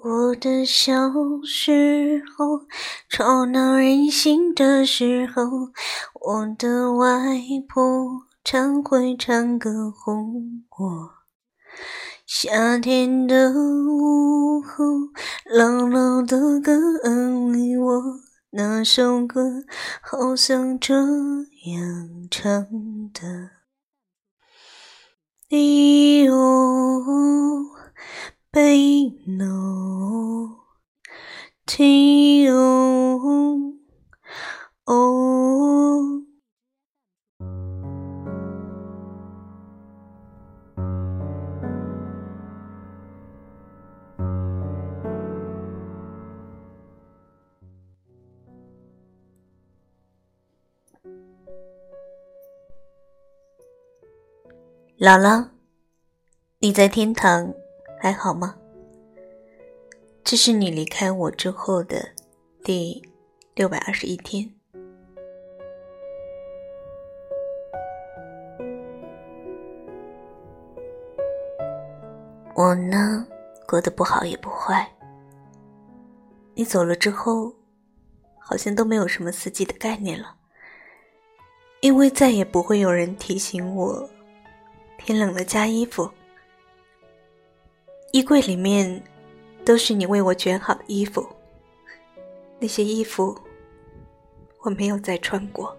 [0.00, 0.92] 我的小
[1.44, 2.60] 时候，
[3.08, 5.42] 吵闹任性的时候，
[6.20, 7.08] 我的外
[7.68, 11.10] 婆常会唱歌哄我。
[12.24, 14.84] 夏天的午后，
[15.52, 16.72] 姥姥的歌
[17.02, 18.02] 安慰我，
[18.50, 19.64] 那首歌
[20.00, 22.64] 好像这样唱
[23.12, 23.50] 的：
[25.48, 26.36] 你有。
[28.50, 30.56] 背篓，
[31.66, 33.74] 天哦
[34.86, 36.22] 哦。
[54.98, 55.50] 姥姥，
[56.58, 57.54] 你在天堂。
[58.00, 58.54] 还好吗？
[60.22, 62.10] 这是你离开我之后的
[62.62, 63.02] 第
[63.54, 64.48] 六百二十一天。
[72.54, 73.26] 我呢，
[73.66, 74.88] 过得不好也不坏。
[76.54, 77.52] 你走了之后，
[78.38, 80.34] 好像都没有什么四季的概念了，
[81.80, 84.10] 因为再也不会有人提醒我，
[84.98, 86.10] 天冷了加衣服。
[88.10, 89.02] 衣柜里面
[89.66, 91.28] 都是你为我卷好的衣服，
[92.58, 93.38] 那些衣服
[94.62, 95.76] 我没有再穿过。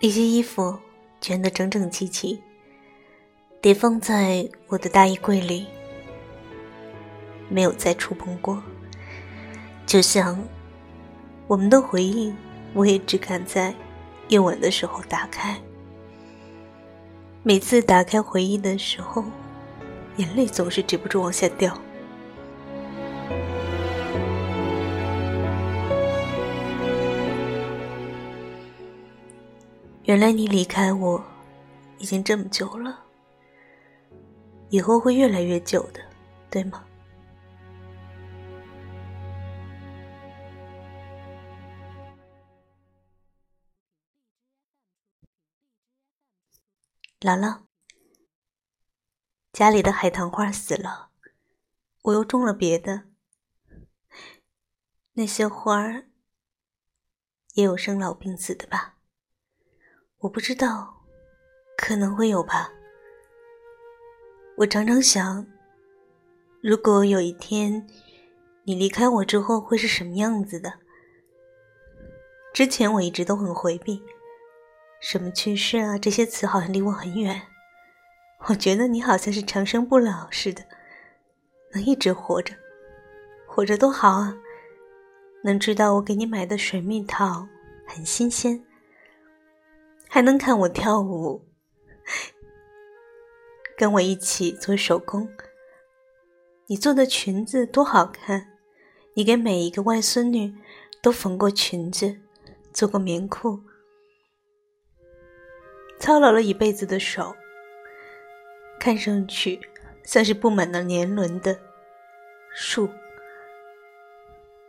[0.00, 0.78] 那些衣服
[1.20, 2.42] 卷得整整齐齐，
[3.60, 5.66] 叠放在我的大衣柜里，
[7.50, 8.62] 没有再触碰过。
[9.84, 10.42] 就像
[11.46, 12.32] 我们的回忆，
[12.72, 13.74] 我也只敢在。
[14.30, 15.60] 夜晚的时候打开，
[17.42, 19.24] 每次打开回忆的时候，
[20.18, 21.76] 眼泪总是止不住往下掉。
[30.04, 31.20] 原来你离开我
[31.98, 33.00] 已经这么久了，
[34.68, 36.00] 以后会越来越久的，
[36.48, 36.84] 对吗？
[47.20, 47.64] 姥姥，
[49.52, 51.10] 家里的海棠花死了，
[52.04, 53.02] 我又种了别的。
[55.12, 56.06] 那些花儿
[57.52, 58.96] 也有生老病死的吧？
[60.20, 61.04] 我不知道，
[61.76, 62.72] 可能会有吧。
[64.56, 65.46] 我常常想，
[66.62, 67.86] 如果有一天
[68.64, 70.80] 你离开我之后，会是什么样子的？
[72.54, 74.02] 之前我一直都很回避。
[75.00, 75.98] 什么去世啊？
[75.98, 77.42] 这些词好像离我很远。
[78.48, 80.62] 我觉得你好像是长生不老似的，
[81.72, 82.54] 能一直活着，
[83.46, 84.36] 活着多好啊！
[85.42, 87.48] 能知道我给你买的水蜜桃
[87.86, 88.62] 很新鲜，
[90.08, 91.46] 还能看我跳舞，
[93.76, 95.28] 跟我一起做手工。
[96.66, 98.52] 你做的裙子多好看！
[99.14, 100.54] 你给每一个外孙女
[101.02, 102.20] 都缝过裙子，
[102.72, 103.60] 做过棉裤。
[106.00, 107.36] 操劳了一辈子的手，
[108.80, 109.60] 看上去
[110.02, 111.56] 像是布满了年轮的
[112.54, 112.88] 树。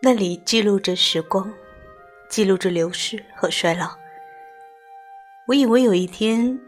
[0.00, 1.52] 那里记录着时光，
[2.30, 3.94] 记录着流逝和衰老。
[5.46, 6.58] 我以为有一天，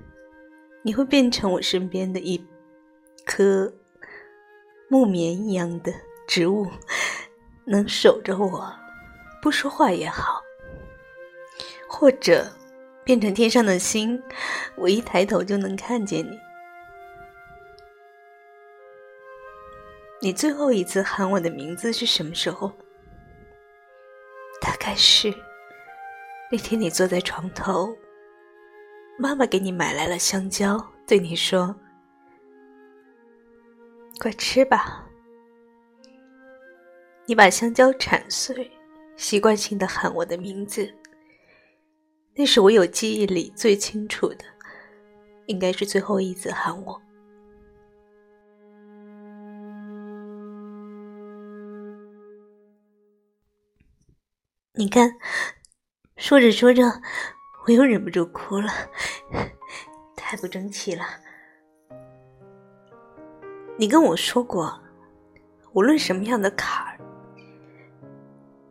[0.84, 2.46] 你会变成我身边的一
[3.24, 3.72] 棵
[4.90, 5.92] 木棉一样的
[6.28, 6.68] 植物，
[7.64, 8.72] 能守着我，
[9.40, 10.42] 不说话也好，
[11.88, 12.55] 或者。
[13.06, 14.20] 变成天上的星，
[14.74, 16.36] 我一抬头就能看见你。
[20.20, 22.72] 你最后一次喊我的名字是什么时候？
[24.60, 25.32] 大概是
[26.50, 27.96] 那天你坐在床头，
[29.16, 31.76] 妈妈给你买来了香蕉，对你说
[34.18, 35.06] ：“快吃吧。”
[37.24, 38.68] 你把香蕉铲碎，
[39.16, 40.92] 习惯性的喊我的名字。
[42.38, 44.44] 那是我有记忆里最清楚的，
[45.46, 47.00] 应该是最后一次喊我。
[54.74, 55.10] 你看，
[56.18, 56.82] 说着说着，
[57.66, 58.68] 我又忍不住哭了，
[60.14, 61.06] 太不争气了。
[63.78, 64.78] 你跟我说过，
[65.72, 67.00] 无论什么样的坎儿，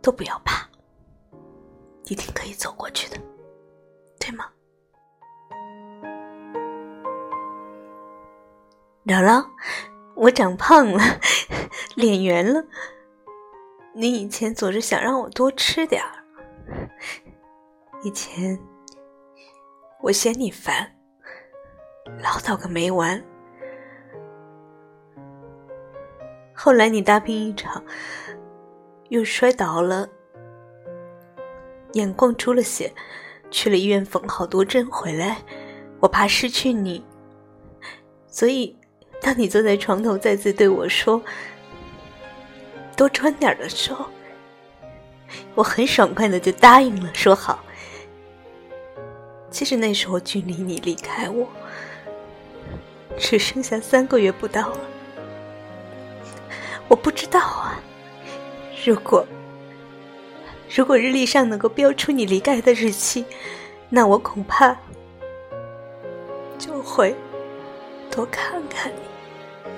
[0.03, 0.69] 都不要怕，
[2.05, 3.19] 一定可以走过去的。
[4.25, 4.45] 对吗？
[9.05, 9.45] 姥姥，
[10.15, 10.99] 我长胖了，
[11.95, 12.65] 脸圆了。
[13.93, 16.25] 你以前总是想让我多吃点儿，
[18.01, 18.59] 以前
[20.01, 20.97] 我嫌你烦，
[22.19, 23.23] 唠叨个没完。
[26.55, 27.83] 后来你大病一场，
[29.09, 30.09] 又摔倒了，
[31.93, 32.91] 眼眶出了血。
[33.55, 35.37] 去了医院缝好多针回来，
[36.01, 37.01] 我怕失去你，
[38.27, 38.75] 所以
[39.21, 41.21] 当你坐在床头再次对我说。
[42.97, 44.05] 多穿点的时候，
[45.53, 47.63] 我很爽快的就答应了，说好。
[49.49, 51.47] 其实那时候距离你离开我，
[53.17, 54.79] 只剩下三个月不到了。
[56.89, 57.79] 我不知道啊，
[58.85, 59.25] 如果
[60.73, 63.25] 如果日历上能够标出你离开的日期，
[63.89, 64.75] 那我恐怕
[66.57, 67.15] 就会
[68.09, 69.69] 多看看你，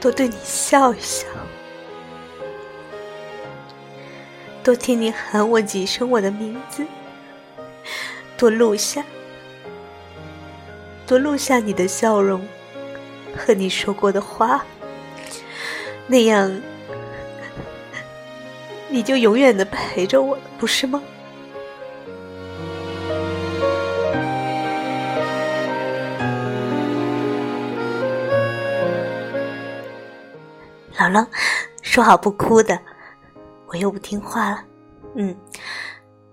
[0.00, 1.26] 多对你笑一笑。
[4.62, 6.84] 多听你喊我几声我的名字，
[8.36, 9.02] 多录下，
[11.06, 12.46] 多录下你的笑容
[13.36, 14.64] 和你说过的话，
[16.06, 16.60] 那样
[18.92, 21.00] 你就永远的陪着我了，不是吗？
[30.98, 31.26] 姥姥，
[31.82, 32.78] 说好不哭的。
[33.68, 34.64] 我又不听话了，
[35.14, 35.34] 嗯，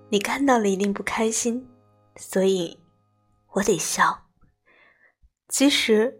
[0.09, 1.69] 你看到了一定不开心，
[2.15, 2.77] 所以
[3.51, 4.25] 我得笑。
[5.47, 6.19] 其实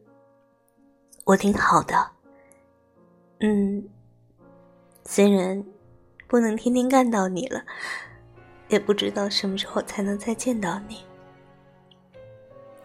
[1.25, 2.11] 我挺好的，
[3.39, 3.89] 嗯，
[5.03, 5.65] 虽然
[6.27, 7.63] 不能天天看到你了，
[8.67, 11.03] 也不知道什么时候才能再见到你，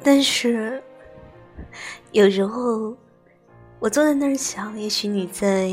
[0.03, 0.83] 但是
[2.13, 2.97] 有时候
[3.81, 5.71] 我坐在那儿想，也许你在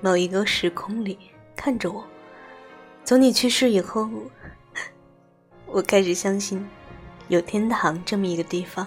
[0.00, 1.18] 某一个时空里。
[1.54, 2.02] 看着我，
[3.04, 4.08] 从你去世以后，
[5.66, 6.66] 我开始相信
[7.28, 8.84] 有天堂这么一个地方，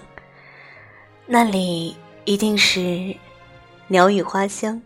[1.24, 1.96] 那里
[2.26, 3.16] 一定是
[3.86, 4.82] 鸟语花香。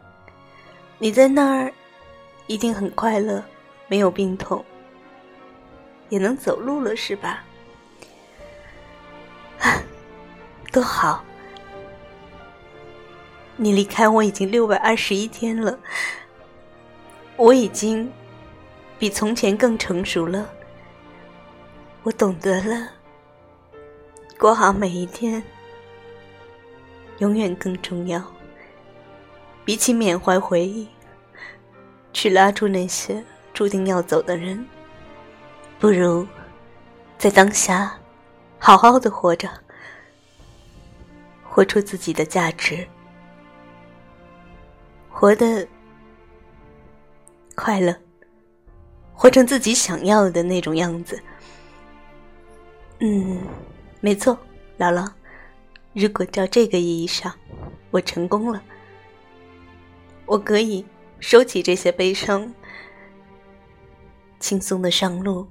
[0.98, 1.72] 你在那儿
[2.50, 3.44] 一定很快乐，
[3.86, 4.64] 没有病痛，
[6.08, 7.44] 也能走路了，是吧？
[10.72, 11.22] 多好！
[13.54, 15.78] 你离开我已经六百二十一天了。
[17.36, 18.10] 我已经
[18.98, 20.50] 比从前更成熟了，
[22.02, 22.88] 我懂得了，
[24.36, 25.40] 过好每一天
[27.18, 28.20] 永远更重要。
[29.64, 30.88] 比起缅怀回忆，
[32.12, 34.66] 去拉住那些注定要走的人，
[35.78, 36.26] 不如
[37.18, 37.98] 在当下
[38.58, 39.48] 好好的活着，
[41.42, 42.86] 活出自己的价值，
[45.08, 45.66] 活的。
[47.56, 47.94] 快乐，
[49.12, 51.20] 活成自己想要的那种样子。
[53.00, 53.38] 嗯，
[54.00, 54.38] 没错，
[54.78, 55.06] 姥姥。
[55.92, 57.34] 如果照这个意义上，
[57.90, 58.62] 我成功了，
[60.24, 60.82] 我可以
[61.20, 62.52] 收起这些悲伤，
[64.40, 65.46] 轻松的上路。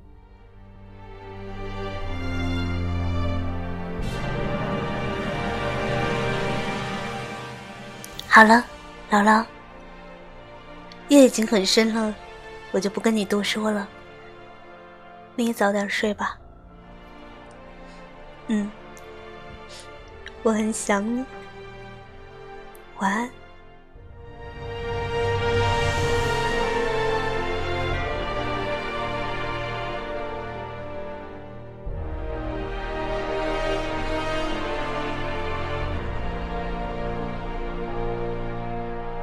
[8.28, 8.66] 好了，
[9.11, 9.45] 姥姥。
[11.07, 12.14] 夜已经很深了，
[12.71, 13.88] 我就不跟你多说了。
[15.35, 16.38] 你也早点睡吧。
[18.47, 18.69] 嗯，
[20.44, 21.23] 我很想你。
[22.99, 23.30] 晚安。